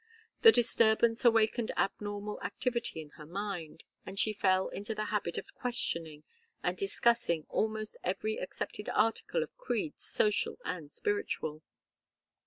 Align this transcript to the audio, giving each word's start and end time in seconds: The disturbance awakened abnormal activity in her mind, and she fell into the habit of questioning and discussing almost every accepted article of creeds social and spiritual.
The 0.41 0.51
disturbance 0.51 1.23
awakened 1.25 1.71
abnormal 1.77 2.41
activity 2.41 3.01
in 3.03 3.11
her 3.17 3.25
mind, 3.27 3.83
and 4.03 4.17
she 4.17 4.33
fell 4.33 4.67
into 4.69 4.95
the 4.95 5.05
habit 5.13 5.37
of 5.37 5.53
questioning 5.53 6.23
and 6.63 6.75
discussing 6.75 7.45
almost 7.49 7.97
every 8.03 8.37
accepted 8.39 8.89
article 8.89 9.43
of 9.43 9.55
creeds 9.59 10.03
social 10.03 10.57
and 10.65 10.91
spiritual. 10.91 11.61